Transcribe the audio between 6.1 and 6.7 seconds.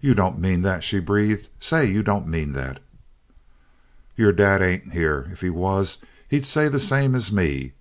he'd say